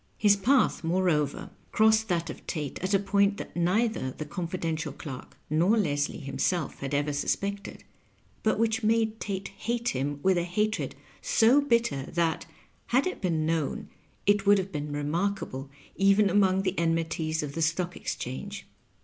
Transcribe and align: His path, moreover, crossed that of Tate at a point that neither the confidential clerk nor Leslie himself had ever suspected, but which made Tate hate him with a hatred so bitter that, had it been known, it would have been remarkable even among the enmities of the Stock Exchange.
His 0.17 0.35
path, 0.35 0.83
moreover, 0.83 1.51
crossed 1.71 2.07
that 2.07 2.31
of 2.31 2.47
Tate 2.47 2.79
at 2.79 2.95
a 2.95 2.97
point 2.97 3.37
that 3.37 3.55
neither 3.55 4.09
the 4.09 4.25
confidential 4.25 4.91
clerk 4.91 5.37
nor 5.47 5.77
Leslie 5.77 6.17
himself 6.17 6.79
had 6.79 6.95
ever 6.95 7.13
suspected, 7.13 7.83
but 8.41 8.57
which 8.57 8.81
made 8.81 9.19
Tate 9.19 9.49
hate 9.49 9.89
him 9.89 10.19
with 10.23 10.39
a 10.39 10.43
hatred 10.43 10.95
so 11.21 11.61
bitter 11.61 12.07
that, 12.13 12.47
had 12.87 13.05
it 13.05 13.21
been 13.21 13.45
known, 13.45 13.89
it 14.25 14.47
would 14.47 14.57
have 14.57 14.71
been 14.71 14.91
remarkable 14.91 15.69
even 15.95 16.31
among 16.31 16.63
the 16.63 16.79
enmities 16.79 17.43
of 17.43 17.53
the 17.53 17.61
Stock 17.61 17.95
Exchange. 17.95 18.65